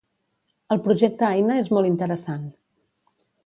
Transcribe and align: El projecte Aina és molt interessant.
El 0.75 0.81
projecte 0.87 1.29
Aina 1.29 1.59
és 1.65 1.71
molt 1.77 1.93
interessant. 1.93 2.51